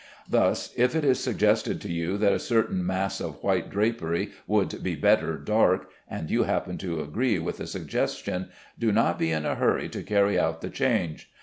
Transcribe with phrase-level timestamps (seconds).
[0.27, 4.81] Thus, if it is suggested to you that a certain mass of white drapery would
[4.81, 9.45] be better dark, and you happen to agree with the suggestion, do not be in
[9.45, 11.29] a hurry to carry out the change.